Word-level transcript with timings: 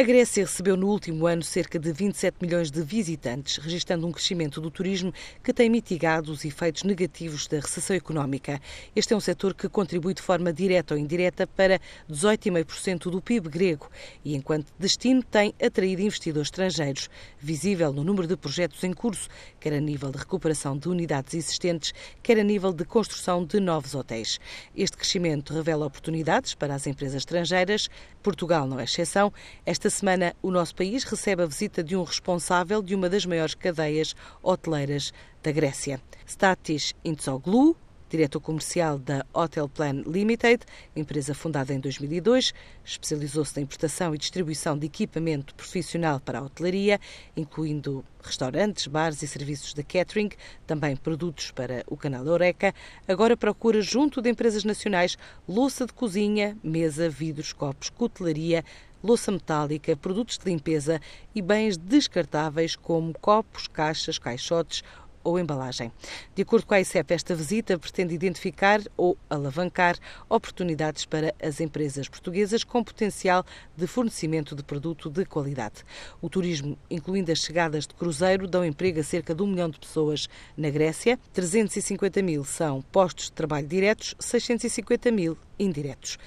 A 0.00 0.02
Grécia 0.02 0.46
recebeu 0.46 0.78
no 0.78 0.88
último 0.88 1.26
ano 1.26 1.42
cerca 1.42 1.78
de 1.78 1.92
27 1.92 2.36
milhões 2.40 2.70
de 2.70 2.82
visitantes, 2.82 3.58
registrando 3.58 4.06
um 4.06 4.12
crescimento 4.12 4.58
do 4.58 4.70
turismo 4.70 5.12
que 5.44 5.52
tem 5.52 5.68
mitigado 5.68 6.32
os 6.32 6.42
efeitos 6.42 6.84
negativos 6.84 7.46
da 7.46 7.58
recessão 7.60 7.94
económica. 7.94 8.58
Este 8.96 9.12
é 9.12 9.16
um 9.18 9.20
setor 9.20 9.52
que 9.52 9.68
contribui 9.68 10.14
de 10.14 10.22
forma 10.22 10.54
direta 10.54 10.94
ou 10.94 10.98
indireta 10.98 11.46
para 11.46 11.78
18,5% 12.10 13.10
do 13.10 13.20
PIB 13.20 13.50
grego 13.50 13.90
e, 14.24 14.34
enquanto 14.34 14.72
destino, 14.78 15.22
tem 15.22 15.54
atraído 15.62 16.00
investidores 16.00 16.46
estrangeiros, 16.46 17.10
visível 17.38 17.92
no 17.92 18.02
número 18.02 18.26
de 18.26 18.38
projetos 18.38 18.82
em 18.82 18.94
curso, 18.94 19.28
quer 19.60 19.74
a 19.74 19.80
nível 19.80 20.10
de 20.10 20.16
recuperação 20.16 20.78
de 20.78 20.88
unidades 20.88 21.34
existentes, 21.34 21.92
quer 22.22 22.38
a 22.38 22.42
nível 22.42 22.72
de 22.72 22.86
construção 22.86 23.44
de 23.44 23.60
novos 23.60 23.94
hotéis. 23.94 24.40
Este 24.74 24.96
crescimento 24.96 25.52
revela 25.52 25.84
oportunidades 25.84 26.54
para 26.54 26.74
as 26.74 26.86
empresas 26.86 27.16
estrangeiras. 27.16 27.90
Portugal 28.22 28.66
não 28.66 28.80
é 28.80 28.84
exceção. 28.84 29.30
Esta 29.66 29.89
semana, 29.90 30.34
o 30.42 30.50
nosso 30.50 30.74
país 30.74 31.04
recebe 31.04 31.42
a 31.42 31.46
visita 31.46 31.82
de 31.82 31.96
um 31.96 32.02
responsável 32.02 32.82
de 32.82 32.94
uma 32.94 33.08
das 33.08 33.26
maiores 33.26 33.54
cadeias 33.54 34.14
hoteleiras 34.42 35.12
da 35.42 35.52
Grécia. 35.52 36.00
Statis 36.26 36.94
Intzoglu, 37.04 37.76
diretor 38.10 38.40
comercial 38.40 38.98
da 38.98 39.24
Hotel 39.32 39.68
Plan 39.68 40.02
Limited, 40.04 40.64
empresa 40.96 41.32
fundada 41.32 41.72
em 41.72 41.78
2002, 41.78 42.52
especializou-se 42.84 43.54
na 43.56 43.62
importação 43.62 44.14
e 44.14 44.18
distribuição 44.18 44.76
de 44.76 44.86
equipamento 44.86 45.54
profissional 45.54 46.18
para 46.18 46.40
a 46.40 46.42
hotelaria, 46.42 47.00
incluindo 47.36 48.04
restaurantes, 48.22 48.88
bares 48.88 49.22
e 49.22 49.28
serviços 49.28 49.72
de 49.72 49.84
catering, 49.84 50.30
também 50.66 50.96
produtos 50.96 51.52
para 51.52 51.84
o 51.86 51.96
canal 51.96 52.26
Oreca. 52.26 52.74
Agora 53.06 53.36
procura, 53.36 53.80
junto 53.80 54.20
de 54.20 54.28
empresas 54.28 54.64
nacionais, 54.64 55.16
louça 55.48 55.86
de 55.86 55.92
cozinha, 55.92 56.58
mesa, 56.62 57.08
vidros, 57.08 57.52
copos, 57.52 57.90
cutelaria, 57.90 58.64
louça 59.02 59.32
metálica, 59.32 59.96
produtos 59.96 60.38
de 60.38 60.50
limpeza 60.50 61.00
e 61.34 61.42
bens 61.42 61.76
descartáveis 61.76 62.76
como 62.76 63.12
copos, 63.18 63.66
caixas, 63.66 64.18
caixotes 64.18 64.82
ou 65.22 65.38
embalagem. 65.38 65.92
De 66.34 66.42
acordo 66.42 66.66
com 66.66 66.74
a 66.74 66.80
ICEP, 66.80 67.12
esta 67.12 67.34
visita 67.34 67.78
pretende 67.78 68.14
identificar 68.14 68.80
ou 68.96 69.16
alavancar 69.28 69.96
oportunidades 70.28 71.04
para 71.04 71.34
as 71.42 71.60
empresas 71.60 72.08
portuguesas 72.08 72.64
com 72.64 72.82
potencial 72.82 73.44
de 73.76 73.86
fornecimento 73.86 74.54
de 74.54 74.62
produto 74.62 75.10
de 75.10 75.24
qualidade. 75.24 75.84
O 76.20 76.28
turismo, 76.28 76.78
incluindo 76.90 77.30
as 77.30 77.40
chegadas 77.40 77.86
de 77.86 77.94
cruzeiro, 77.94 78.46
dão 78.46 78.64
emprego 78.64 79.00
a 79.00 79.04
cerca 79.04 79.34
de 79.34 79.42
um 79.42 79.46
milhão 79.46 79.68
de 79.68 79.78
pessoas 79.78 80.28
na 80.56 80.70
Grécia. 80.70 81.18
350 81.32 82.22
mil 82.22 82.44
são 82.44 82.82
postos 82.82 83.26
de 83.26 83.32
trabalho 83.32 83.66
diretos, 83.66 84.14
650 84.18 85.10
mil 85.10 85.36
indiretos. 85.58 86.18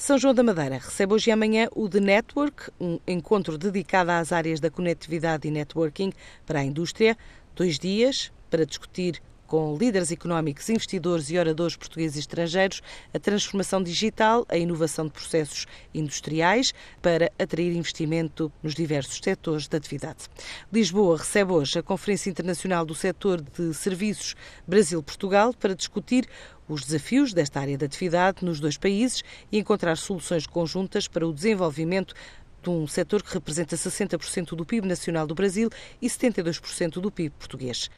São 0.00 0.16
João 0.16 0.32
da 0.32 0.44
Madeira 0.44 0.76
recebe 0.76 1.12
hoje 1.12 1.28
e 1.28 1.32
amanhã 1.32 1.68
o 1.74 1.88
The 1.88 1.98
Network, 1.98 2.70
um 2.80 3.00
encontro 3.04 3.58
dedicado 3.58 4.12
às 4.12 4.30
áreas 4.30 4.60
da 4.60 4.70
conectividade 4.70 5.48
e 5.48 5.50
networking 5.50 6.12
para 6.46 6.60
a 6.60 6.64
indústria. 6.64 7.18
Dois 7.56 7.80
dias 7.80 8.30
para 8.48 8.64
discutir 8.64 9.20
com 9.48 9.76
líderes 9.76 10.12
económicos, 10.12 10.68
investidores 10.68 11.30
e 11.30 11.38
oradores 11.38 11.74
portugueses 11.74 12.16
e 12.16 12.20
estrangeiros 12.20 12.82
a 13.12 13.18
transformação 13.18 13.82
digital, 13.82 14.46
a 14.48 14.56
inovação 14.56 15.06
de 15.06 15.12
processos 15.12 15.66
industriais 15.92 16.72
para 17.02 17.32
atrair 17.38 17.74
investimento 17.74 18.52
nos 18.62 18.74
diversos 18.74 19.18
setores 19.18 19.66
da 19.66 19.78
atividade. 19.78 20.28
Lisboa 20.70 21.16
recebe 21.16 21.52
hoje 21.52 21.78
a 21.78 21.82
Conferência 21.82 22.30
Internacional 22.30 22.84
do 22.84 22.94
Setor 22.94 23.40
de 23.40 23.72
Serviços 23.74 24.36
Brasil-Portugal 24.66 25.54
para 25.54 25.74
discutir 25.74 26.28
os 26.68 26.84
desafios 26.84 27.32
desta 27.32 27.60
área 27.60 27.78
de 27.78 27.84
atividade 27.84 28.44
nos 28.44 28.60
dois 28.60 28.76
países 28.76 29.24
e 29.50 29.58
encontrar 29.58 29.96
soluções 29.96 30.46
conjuntas 30.46 31.08
para 31.08 31.26
o 31.26 31.32
desenvolvimento 31.32 32.14
de 32.62 32.68
um 32.68 32.86
setor 32.86 33.22
que 33.22 33.32
representa 33.32 33.76
60% 33.76 34.54
do 34.54 34.66
PIB 34.66 34.86
nacional 34.86 35.26
do 35.26 35.34
Brasil 35.34 35.70
e 36.02 36.06
72% 36.06 37.00
do 37.00 37.10
PIB 37.10 37.34
português. 37.38 37.88